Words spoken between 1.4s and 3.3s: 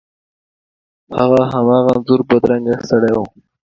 هماغه د انځور بدرنګه سړی و.